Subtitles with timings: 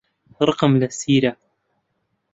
[0.47, 1.33] ڕقم لە سیرە.